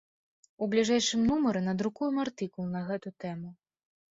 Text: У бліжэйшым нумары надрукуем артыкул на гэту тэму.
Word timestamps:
У 0.65 0.67
бліжэйшым 0.71 1.21
нумары 1.31 1.61
надрукуем 1.67 2.15
артыкул 2.25 2.65
на 2.75 2.81
гэту 2.89 3.09
тэму. 3.27 3.49